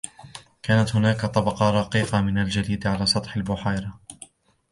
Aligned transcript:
كانت 0.61 0.95
هناك 0.95 1.25
طبقة 1.25 1.69
رقيقة 1.69 2.21
من 2.21 2.37
الجليد 2.37 2.87
على 2.87 3.05
سطح 3.05 3.35
البحيرة. 3.35 3.99